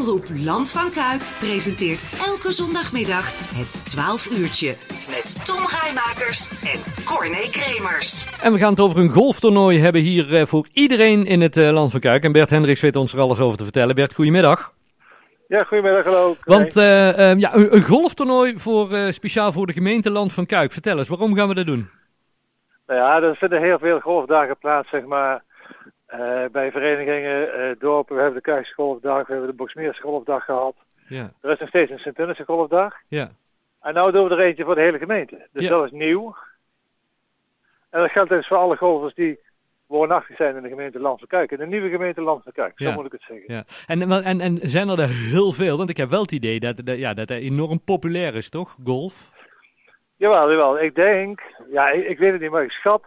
Omroep 0.00 0.24
Land 0.44 0.72
van 0.72 0.90
Kuik 0.90 1.22
presenteert 1.38 2.04
elke 2.26 2.52
zondagmiddag 2.52 3.24
het 3.54 3.86
12 3.86 4.30
uurtje 4.38 4.74
met 5.08 5.44
Tom 5.44 5.62
Rijmakers 5.66 6.48
en 6.72 7.04
Corné 7.04 7.48
Kremers. 7.50 8.40
En 8.42 8.52
we 8.52 8.58
gaan 8.58 8.70
het 8.70 8.80
over 8.80 8.98
een 8.98 9.10
golftoernooi 9.10 9.78
hebben 9.78 10.00
hier 10.00 10.36
eh, 10.36 10.46
voor 10.46 10.66
iedereen 10.72 11.26
in 11.26 11.40
het 11.40 11.56
eh, 11.56 11.70
Land 11.70 11.90
van 11.90 12.00
Kuik. 12.00 12.24
En 12.24 12.32
Bert 12.32 12.50
Hendricks 12.50 12.80
weet 12.80 12.96
ons 12.96 13.12
er 13.12 13.20
alles 13.20 13.40
over 13.40 13.58
te 13.58 13.64
vertellen. 13.64 13.94
Bert, 13.94 14.14
goedemiddag. 14.14 14.72
Ja, 15.48 15.64
goedemiddag, 15.64 16.04
hallo. 16.04 16.36
Want 16.44 16.76
eh, 16.76 17.30
eh, 17.30 17.38
ja, 17.38 17.54
een, 17.54 17.74
een 17.74 17.84
golftoernooi 17.84 18.58
voor, 18.58 18.92
eh, 18.92 19.12
speciaal 19.12 19.52
voor 19.52 19.66
de 19.66 19.72
gemeente 19.72 20.10
Land 20.10 20.32
van 20.32 20.46
Kuik. 20.46 20.72
Vertel 20.72 20.98
eens, 20.98 21.08
waarom 21.08 21.34
gaan 21.34 21.48
we 21.48 21.54
dat 21.54 21.66
doen? 21.66 21.90
Nou 22.86 23.00
ja, 23.00 23.22
er 23.22 23.36
vinden 23.36 23.62
heel 23.62 23.78
veel 23.78 24.00
golfdagen 24.00 24.56
plaats, 24.58 24.88
zeg 24.90 25.04
maar, 25.04 25.42
eh, 26.20 26.50
bij 26.52 26.70
verenigingen, 26.70 27.52
eh, 27.54 27.70
dorpen. 27.78 28.14
We 28.16 28.22
hebben 28.22 28.42
de 28.42 28.50
Kuikse 28.50 28.74
golfdag, 28.74 29.26
we 29.26 29.32
hebben 29.32 29.50
de 29.50 29.56
Boksmeerse 29.56 30.00
golfdag 30.02 30.44
gehad. 30.44 30.74
Ja, 31.08 31.32
Er 31.40 31.50
is 31.50 31.58
nog 31.58 31.68
steeds 31.68 31.90
een 31.90 31.98
Sint-Tunnisse 31.98 32.44
golfdag. 32.44 32.94
ja, 33.08 33.30
En 33.80 33.94
nou 33.94 34.12
doen 34.12 34.28
we 34.28 34.34
er 34.34 34.40
eentje 34.40 34.64
voor 34.64 34.74
de 34.74 34.80
hele 34.80 34.98
gemeente. 34.98 35.46
Dus 35.52 35.62
Ja. 35.62 35.68
dat 35.68 35.84
is 35.84 35.90
nieuw. 35.90 36.36
En 37.90 38.00
dat 38.00 38.10
geldt 38.10 38.30
dus 38.30 38.46
voor 38.46 38.56
alle 38.56 38.76
golfers 38.76 39.14
die 39.14 39.38
woonachtig 39.86 40.36
zijn 40.36 40.56
in 40.56 40.62
de 40.62 40.68
gemeente 40.68 40.98
Land 41.00 41.18
van 41.18 41.28
Kuik. 41.28 41.50
In 41.50 41.58
de 41.58 41.66
nieuwe 41.66 41.88
gemeente 41.90 42.20
Land 42.20 42.42
van 42.42 42.52
Kuik, 42.52 42.72
zo 42.76 42.84
Ja. 42.84 42.94
moet 42.94 43.06
ik 43.06 43.12
het 43.12 43.22
zeggen. 43.28 43.54
ja. 43.54 43.64
En, 43.86 44.12
en, 44.24 44.40
en 44.40 44.58
zijn 44.62 44.88
er 44.88 45.00
er 45.00 45.08
heel 45.08 45.52
veel? 45.52 45.76
Want 45.76 45.90
ik 45.90 45.96
heb 45.96 46.10
wel 46.10 46.20
het 46.22 46.32
idee 46.32 46.60
dat, 46.60 46.76
dat, 46.84 46.98
ja, 46.98 47.14
dat 47.14 47.28
het 47.28 47.38
enorm 47.42 47.80
populair 47.84 48.34
is, 48.34 48.48
toch? 48.50 48.76
Golf? 48.84 49.30
Jawel, 50.16 50.50
jawel. 50.50 50.80
Ik 50.80 50.94
denk, 50.94 51.40
ja, 51.70 51.90
ik, 51.90 52.06
ik 52.08 52.18
weet 52.18 52.32
het 52.32 52.40
niet, 52.40 52.50
maar 52.50 52.62
ik 52.62 52.70
schat 52.70 53.02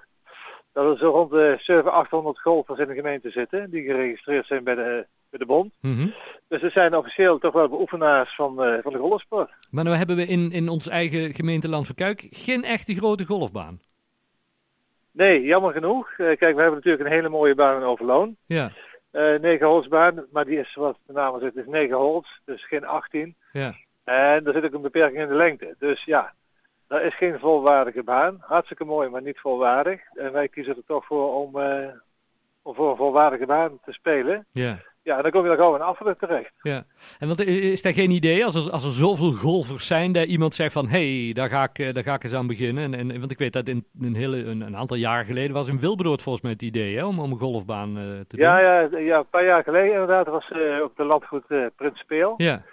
dat 0.74 0.92
er 0.92 0.98
zo 0.98 1.10
rond 1.10 1.32
de 1.32 1.56
700, 1.60 1.96
800 1.96 2.42
golfers 2.42 2.80
in 2.80 2.88
de 2.88 2.94
gemeente 2.94 3.30
zitten. 3.30 3.70
Die 3.70 3.84
geregistreerd 3.84 4.46
zijn 4.46 4.64
bij 4.64 4.76
de, 4.76 5.06
bij 5.30 5.40
de 5.40 5.46
bond. 5.46 5.74
Mhm. 5.82 6.08
Dus 6.48 6.62
er 6.62 6.72
zijn 6.72 6.96
officieel 6.96 7.38
toch 7.40 7.54
wel 7.54 7.70
beoefenaars 7.70 8.36
van, 8.36 8.64
eh, 8.64 8.82
van 8.82 8.94
de 8.94 9.00
golfsport. 9.00 9.52
Maar 9.70 9.84
nu 9.84 9.92
hebben 9.92 10.16
we 10.16 10.26
in, 10.26 10.52
in 10.52 10.70
ons 10.70 10.88
eigen 10.88 11.34
gemeente 11.34 11.70
Land 11.70 11.86
van 11.86 11.96
Kuik 11.96 12.28
geen 12.30 12.64
echte 12.64 12.96
grote 12.96 13.26
golfbaan. 13.26 13.80
Nee, 15.12 15.44
jammer 15.44 15.74
genoeg. 15.74 16.10
Eh, 16.10 16.18
kijk, 16.18 16.40
we 16.40 16.62
hebben 16.62 16.74
natuurlijk 16.74 17.04
een 17.04 17.16
hele 17.16 17.30
mooie 17.30 17.56
baan 17.56 17.82
in 17.82 17.88
Overloon. 17.88 18.36
Ja, 18.46 18.72
Eh 19.12 19.40
9 19.40 19.68
holsbaan, 19.68 20.26
maar 20.32 20.46
die 20.46 20.60
is 20.60 20.76
wat 20.76 20.98
de 21.06 21.14
naam 21.14 21.40
zegt, 21.40 21.56
is 21.56 21.66
9 21.66 21.98
holes, 21.98 22.42
dus 22.46 22.68
geen 22.68 22.86
18. 22.86 23.36
ja, 23.52 23.76
En 24.04 24.46
er 24.46 24.54
zit 24.54 24.66
ook 24.66 24.74
een 24.74 24.82
beperking 24.82 25.22
in 25.22 25.28
de 25.28 25.34
lengte. 25.34 25.76
Dus 25.80 26.04
ja, 26.04 26.34
dat 26.90 27.02
is 27.02 27.18
geen 27.18 27.40
volwaardige 27.40 28.04
baan. 28.04 28.38
Hartstikke 28.40 28.86
mooi, 28.86 29.10
maar 29.10 29.22
niet 29.22 29.40
volwaardig. 29.40 30.02
En 30.14 30.32
wij 30.32 30.48
kiezen 30.48 30.76
er 30.76 30.86
toch 30.86 31.06
voor 31.06 31.36
om, 31.36 31.60
eh, 31.60 31.88
om 32.62 32.76
voor 32.76 32.90
een 32.90 32.98
volwaardige 32.98 33.46
baan 33.46 33.80
te 33.86 33.92
spelen. 33.92 34.46
ja. 34.52 34.78
Ja, 35.04 35.16
en 35.18 35.22
dan 35.22 35.32
kom 35.32 35.42
je 35.42 35.48
dan 35.48 35.58
gewoon 35.58 35.76
in 35.76 35.82
Affelik 35.82 36.20
terecht. 36.20 36.52
Ja, 36.62 36.84
en 37.20 37.28
wat, 37.28 37.40
is 37.40 37.82
daar 37.82 37.94
geen 37.94 38.12
idee 38.12 38.46
als 38.46 38.56
er, 38.56 38.72
als 38.72 38.84
er 38.84 38.92
zoveel 38.92 39.32
golfers 39.32 39.88
zijn 39.88 40.12
dat 40.12 40.28
iemand 40.28 40.56
zegt 40.56 40.74
van 40.74 40.88
hé, 40.88 41.24
hey, 41.24 41.34
daar, 41.34 41.50
ga 41.50 41.64
ik, 41.64 41.80
eh, 41.80 41.94
daar 41.94 42.04
ga 42.04 42.14
ik 42.14 42.24
eens 42.24 42.34
aan 42.34 42.48
beginnen. 42.48 42.94
En, 42.94 43.12
en, 43.12 43.20
want 43.20 43.32
ik 43.32 43.38
weet 43.38 43.54
dat 43.54 43.68
in, 43.68 43.86
een, 44.02 44.16
hele, 44.16 44.38
een, 44.44 44.62
een 44.62 44.78
aantal 44.78 44.98
jaar 44.98 45.26
geleden 45.26 45.54
was 45.54 45.68
in 45.68 45.80
Wilberdoord 45.80 46.22
volgens 46.22 46.44
mij 46.44 46.54
het 46.54 46.62
idee 46.62 46.98
hè, 46.98 47.06
om, 47.06 47.20
om 47.20 47.32
een 47.32 47.40
golfbaan 47.40 47.98
eh, 47.98 48.04
te 48.04 48.36
doen. 48.36 48.40
Ja, 48.46 48.60
ja, 48.60 48.98
ja, 48.98 49.18
een 49.18 49.30
paar 49.30 49.46
jaar 49.46 49.64
geleden 49.64 49.92
inderdaad 49.92 50.28
was 50.28 50.52
op 50.84 50.96
de 50.96 51.04
landgoed 51.04 51.46
eh 51.48 51.66
Prins 51.76 52.00
Speel. 52.00 52.34
ja, 52.38 52.64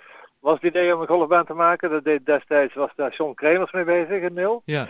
Was 0.47 0.55
het 0.55 0.63
idee 0.75 0.95
om 0.95 1.01
een 1.01 1.07
golfbaan 1.07 1.45
te 1.45 1.55
maken. 1.55 1.91
Dat 1.91 2.05
deed 2.05 2.27
destijds 2.27 2.75
was 2.75 2.91
daar 2.97 3.15
John 3.15 3.35
Kremers 3.35 3.73
mee 3.73 3.85
bezig 3.85 4.23
in 4.23 4.33
Nul. 4.35 4.63
ja, 4.65 4.89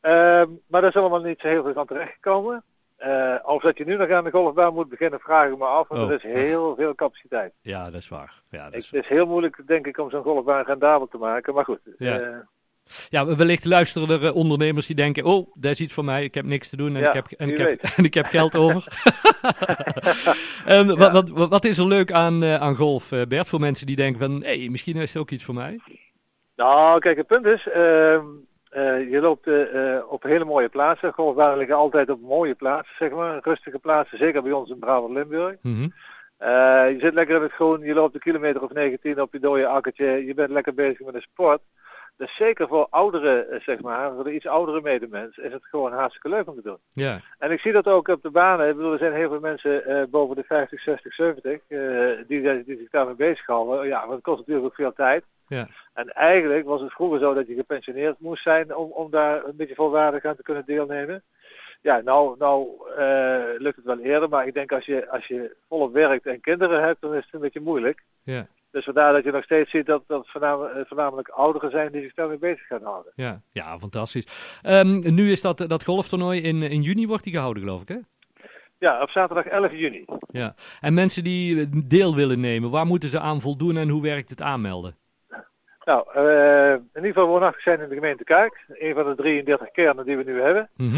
Ehm, 0.00 0.48
maar 0.66 0.80
daar 0.80 0.90
is 0.90 0.96
allemaal 0.96 1.20
niet 1.20 1.40
zo 1.40 1.48
heel 1.48 1.62
veel 1.62 1.72
van 1.72 1.86
terechtgekomen. 1.86 2.62
Eh 2.96 3.34
of 3.42 3.62
dat 3.62 3.76
je 3.78 3.84
nu 3.84 3.96
nog 3.96 4.10
aan 4.10 4.24
de 4.24 4.30
golfbaan 4.30 4.74
moet 4.74 4.88
beginnen, 4.88 5.20
vraag 5.20 5.50
ik 5.50 5.58
me 5.58 5.64
af. 5.64 5.88
Want 5.88 6.02
Oh. 6.02 6.08
er 6.08 6.14
is 6.14 6.22
heel 6.22 6.74
veel 6.74 6.94
capaciteit. 6.94 7.52
ja, 7.60 7.84
dat 7.84 8.00
is 8.00 8.08
waar. 8.08 8.42
Ja, 8.50 8.64
dat 8.64 8.72
Ik, 8.72 8.78
is, 8.78 8.90
het 8.90 9.02
is 9.02 9.08
heel 9.08 9.26
moeilijk, 9.26 9.62
denk 9.66 9.86
ik, 9.86 9.98
om 9.98 10.10
zo'n 10.10 10.22
golfbaan 10.22 10.64
rendabel 10.64 11.06
te 11.08 11.18
maken. 11.18 11.54
Maar 11.54 11.64
goed. 11.64 11.80
Ja. 11.98 12.18
eh, 12.20 12.36
ja, 13.08 13.36
wellicht 13.36 13.64
luisteren 13.64 14.08
er 14.08 14.24
eh, 14.24 14.34
ondernemers 14.34 14.86
die 14.86 14.96
denken, 14.96 15.24
oh, 15.24 15.50
dat 15.54 15.70
is 15.70 15.80
iets 15.80 15.94
voor 15.94 16.04
mij, 16.04 16.24
ik 16.24 16.34
heb 16.34 16.44
niks 16.44 16.68
te 16.68 16.76
doen 16.76 16.96
en, 16.96 17.02
Ja, 17.02 17.08
ik, 17.08 17.14
heb, 17.14 17.26
en, 17.26 17.48
ik, 17.48 17.58
heb, 17.58 17.82
en 17.96 18.04
ik 18.04 18.14
heb 18.14 18.26
geld 18.26 18.56
over. 18.56 18.84
En 20.64 20.96
wat, 20.98 21.12
wat, 21.12 21.28
wat, 21.28 21.48
wat 21.48 21.64
is 21.64 21.78
er 21.78 21.86
leuk 21.86 22.12
aan, 22.12 22.42
eh, 22.42 22.54
aan 22.54 22.74
golf, 22.74 23.12
eh, 23.12 23.22
Bert, 23.28 23.48
voor 23.48 23.60
mensen 23.60 23.86
die 23.86 23.96
denken 23.96 24.20
van, 24.20 24.42
hé, 24.42 24.58
hey, 24.58 24.68
misschien 24.68 24.96
is 24.96 25.12
het 25.12 25.22
ook 25.22 25.30
iets 25.30 25.44
voor 25.44 25.54
mij? 25.54 25.80
nou, 26.56 26.98
kijk, 26.98 27.16
het 27.16 27.26
punt 27.26 27.46
is, 27.46 27.68
ehm, 27.68 28.24
eh, 28.70 29.10
je 29.10 29.20
loopt 29.20 29.48
op 30.08 30.22
hele 30.22 30.44
mooie 30.44 30.68
plaatsen. 30.68 31.12
Golfbanen 31.12 31.58
liggen 31.58 31.76
altijd 31.76 32.10
op 32.10 32.20
mooie 32.20 32.54
plaatsen, 32.54 32.94
zeg 32.98 33.10
maar. 33.10 33.40
Rustige 33.42 33.78
plaatsen, 33.78 34.18
zeker 34.18 34.42
bij 34.42 34.52
ons 34.52 34.70
in 34.70 34.78
Brabant-Limburg. 34.78 35.56
Mhm. 35.62 35.88
Je 36.88 36.96
zit 36.98 37.14
lekker 37.14 37.36
in 37.36 37.42
het 37.42 37.52
groen, 37.52 37.80
je 37.80 37.94
loopt 37.94 38.14
een 38.14 38.20
kilometer 38.20 38.62
of 38.62 38.72
19 38.72 39.20
op 39.20 39.32
je 39.32 39.40
dode 39.40 39.66
akkertje, 39.66 40.26
je 40.26 40.34
bent 40.34 40.50
lekker 40.50 40.74
bezig 40.74 41.00
met 41.00 41.14
een 41.14 41.20
sport. 41.20 41.60
Dus 42.16 42.36
zeker 42.36 42.68
voor 42.68 42.86
oudere, 42.90 43.44
eh, 43.44 43.60
zeg 43.60 43.80
maar, 43.80 44.14
voor 44.14 44.24
de 44.24 44.34
iets 44.34 44.46
oudere 44.46 44.80
medemens, 44.80 45.36
is 45.36 45.52
het 45.52 45.64
gewoon 45.64 45.92
hartstikke 45.92 46.28
leuk 46.28 46.48
om 46.48 46.54
te 46.54 46.62
doen. 46.62 46.78
Ja, 46.92 47.20
En 47.38 47.50
ik 47.50 47.60
zie 47.60 47.72
dat 47.72 47.86
ook 47.86 48.08
op 48.08 48.22
de 48.22 48.30
banen. 48.30 48.68
Ik 48.68 48.76
bedoel, 48.76 48.92
er 48.92 48.98
zijn 48.98 49.12
heel 49.12 49.28
veel 49.28 49.40
mensen 49.40 49.84
eh, 49.84 50.02
boven 50.08 50.36
de 50.36 50.44
50, 50.44 50.80
60, 50.80 51.14
70 51.14 51.60
eh, 51.68 51.78
die, 52.26 52.64
die 52.64 52.76
zich 52.78 52.90
daarmee 52.90 53.14
bezighouden. 53.14 53.86
Ja, 53.86 54.00
want 54.00 54.12
het 54.12 54.22
kost 54.22 54.38
natuurlijk 54.38 54.66
ook 54.66 54.74
veel 54.74 54.92
tijd. 54.92 55.24
ja, 55.48 55.68
En 55.92 56.08
eigenlijk 56.12 56.64
was 56.66 56.80
het 56.80 56.92
vroeger 56.92 57.18
zo 57.18 57.34
dat 57.34 57.46
je 57.46 57.54
gepensioneerd 57.54 58.20
moest 58.20 58.42
zijn 58.42 58.76
om, 58.76 58.90
om 58.90 59.10
daar 59.10 59.44
een 59.44 59.56
beetje 59.56 59.74
volwaardig 59.74 60.24
aan 60.24 60.36
te 60.36 60.42
kunnen 60.42 60.64
deelnemen. 60.66 61.22
Ja, 61.80 62.00
nou, 62.00 62.36
nou 62.38 62.68
eh, 62.96 63.42
lukt 63.58 63.76
het 63.76 63.84
wel 63.84 63.98
eerder, 63.98 64.28
maar 64.28 64.46
ik 64.46 64.54
denk 64.54 64.72
als 64.72 64.84
je, 64.84 65.10
als 65.10 65.26
je 65.26 65.56
volop 65.68 65.92
werkt 65.92 66.26
en 66.26 66.40
kinderen 66.40 66.82
hebt, 66.82 67.00
dan 67.00 67.14
is 67.14 67.24
het 67.24 67.34
een 67.34 67.40
beetje 67.40 67.60
moeilijk. 67.60 68.02
ja, 68.22 68.46
Dus 68.74 68.84
vandaar 68.84 69.12
dat 69.12 69.24
je 69.24 69.30
nog 69.30 69.44
steeds 69.44 69.70
ziet 69.70 69.86
dat 69.86 70.02
dat 70.06 70.28
voornamelijk, 70.28 70.74
eh, 70.74 70.80
voornamelijk 70.86 71.28
ouderen 71.28 71.70
zijn 71.70 71.92
die 71.92 72.02
zich 72.02 72.14
daarmee 72.14 72.38
bezig 72.38 72.66
gaan 72.66 72.82
houden. 72.82 73.12
ja, 73.16 73.40
ja, 73.52 73.78
fantastisch. 73.78 74.26
Ehm, 74.62 75.14
nu 75.14 75.30
is 75.30 75.40
dat, 75.40 75.64
dat 75.68 75.84
golftoernooi 75.84 76.40
in, 76.40 76.62
in 76.62 76.82
juni 76.82 77.06
wordt 77.06 77.24
die 77.24 77.32
gehouden, 77.32 77.62
geloof 77.62 77.82
ik, 77.82 77.88
hè? 77.88 77.96
Ja, 78.78 79.02
op 79.02 79.10
zaterdag 79.10 79.46
11 79.46 79.72
juni. 79.72 80.04
Ja. 80.26 80.54
En 80.80 80.94
mensen 80.94 81.24
die 81.24 81.60
eh, 81.60 81.66
deel 81.84 82.14
willen 82.14 82.40
nemen, 82.40 82.70
waar 82.70 82.86
moeten 82.86 83.08
ze 83.08 83.20
aan 83.20 83.40
voldoen 83.40 83.76
en 83.76 83.88
hoe 83.88 84.02
werkt 84.02 84.30
het 84.30 84.42
aanmelden? 84.42 84.96
Nou, 85.84 86.04
eh, 86.14 86.72
in 86.72 86.88
ieder 86.94 87.12
geval 87.12 87.26
woonachtig 87.26 87.62
zijn 87.62 87.80
in 87.80 87.88
de 87.88 87.94
gemeente 87.94 88.24
Kuik. 88.24 88.64
Een 88.68 88.94
van 88.94 89.04
de 89.04 89.14
33 89.14 89.70
kernen 89.70 90.06
die 90.06 90.16
we 90.16 90.22
nu 90.24 90.40
hebben. 90.40 90.70
Mhm. 90.76 90.94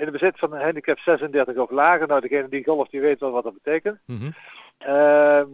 In 0.00 0.06
de 0.06 0.08
bezit 0.12 0.38
van 0.38 0.52
een 0.52 0.62
handicap 0.62 0.98
36 0.98 1.56
of 1.56 1.70
lager. 1.70 2.06
Nou, 2.06 2.20
degene 2.20 2.48
die 2.48 2.64
golft, 2.64 2.90
die 2.90 3.00
weet 3.00 3.20
wel 3.20 3.30
wat 3.30 3.44
dat 3.44 3.54
betekent. 3.62 3.98
Mhm. 4.06 4.30
Ehm, 4.78 5.46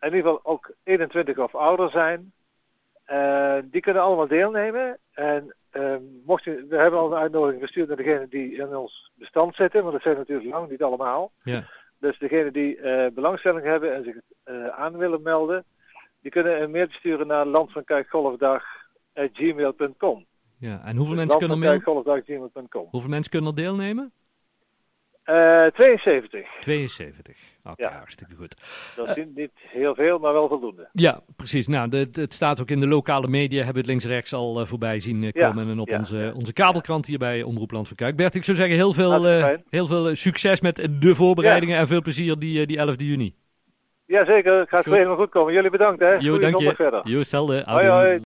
in 0.00 0.14
ieder 0.14 0.20
geval 0.20 0.40
ook 0.42 0.74
21 0.82 1.38
of 1.38 1.54
ouder 1.54 1.90
zijn. 1.90 2.32
Eh, 3.04 3.56
die 3.64 3.80
kunnen 3.80 4.02
allemaal 4.02 4.26
deelnemen. 4.26 4.98
En 5.12 5.54
ehm, 5.70 6.02
mocht 6.24 6.44
je, 6.44 6.66
we 6.68 6.76
hebben 6.76 7.00
al 7.00 7.12
een 7.12 7.18
uitnodiging 7.18 7.62
gestuurd 7.62 7.88
naar 7.88 7.96
degenen 7.96 8.28
die 8.28 8.56
in 8.56 8.76
ons 8.76 9.10
bestand 9.14 9.54
zitten. 9.54 9.80
Want 9.80 9.92
dat 9.92 10.02
zijn 10.02 10.16
natuurlijk 10.16 10.48
lang 10.48 10.70
niet 10.70 10.82
allemaal. 10.82 11.32
Ja. 11.42 11.64
Dus 11.98 12.18
degenen 12.18 12.52
die 12.52 12.76
eh, 12.76 13.12
belangstelling 13.12 13.64
hebben 13.64 13.94
en 13.94 14.04
zich 14.04 14.16
aan 14.70 14.96
willen 14.96 15.22
melden. 15.22 15.64
Die 16.20 16.30
kunnen 16.30 16.62
een 16.62 16.70
mailtje 16.70 16.98
sturen 16.98 17.26
naar 17.26 17.46
landvankijkgolfdag.gmail.com. 17.46 20.26
ja. 20.58 20.84
En 20.84 20.96
hoeveel 20.96 21.14
mensen 21.14 21.38
kunnen 21.38 21.62
er. 21.62 21.68
Hoeveel 22.90 23.10
mensen 23.10 23.30
kunnen 23.30 23.50
er 23.50 23.56
deelnemen? 23.56 24.12
Eh 25.26 25.66
72. 25.66 26.46
72. 26.60 27.36
Oké, 27.64 27.82
Ja. 27.82 27.92
hartstikke 27.92 28.34
goed. 28.34 28.56
Dat 28.96 29.16
is 29.16 29.24
niet 29.34 29.50
heel 29.54 29.94
veel, 29.94 30.18
maar 30.18 30.32
wel 30.32 30.48
voldoende. 30.48 30.88
Ja, 30.92 31.20
precies. 31.36 31.66
Nou, 31.66 31.96
het 32.12 32.32
staat 32.34 32.60
ook 32.60 32.70
in 32.70 32.80
de 32.80 32.86
lokale 32.88 33.28
media, 33.28 33.56
hebben 33.56 33.72
we 33.74 33.78
het 33.78 33.88
links-rechts 33.88 34.32
al 34.32 34.60
eh, 34.60 34.66
voorbij 34.66 35.00
zien 35.00 35.22
eh, 35.24 35.30
Ja, 35.32 35.46
komen. 35.48 35.68
En 35.70 35.78
op 35.78 35.88
ja, 35.88 35.98
onze, 35.98 36.32
onze 36.36 36.52
kabelkrant 36.52 37.06
hier 37.06 37.18
bij 37.18 37.42
Omroep 37.42 37.70
Land 37.70 37.88
van 37.88 37.96
Kuik. 37.96 38.16
Bert, 38.16 38.34
ik 38.34 38.44
zou 38.44 38.56
zeggen 38.56 38.76
heel 38.76 38.92
veel, 38.92 39.26
eh, 39.26 39.54
heel 39.70 39.86
veel 39.86 40.08
eh, 40.08 40.14
succes 40.14 40.60
met 40.60 40.88
de 41.00 41.14
voorbereidingen 41.14 41.78
en 41.78 41.86
veel 41.86 42.02
plezier 42.02 42.38
die, 42.38 42.60
eh, 42.60 42.66
die 42.66 42.76
11 42.78 42.94
juni. 42.98 43.34
Jazeker, 44.06 44.58
het 44.58 44.68
gaat 44.68 44.84
Goed. 44.84 44.92
helemaal 44.94 45.16
goed 45.16 45.30
komen. 45.30 45.52
Jullie 45.52 45.70
bedankt 45.70 46.00
hè. 46.00 46.12
Jo, 46.12 46.18
Goeie 46.34 46.40
dank 46.50 46.58
je. 46.58 46.74
verder. 46.74 47.00
Jo, 47.08 47.18
hetzelfde. 47.18 47.62
Hoi 47.66 47.86
hoi. 47.86 48.20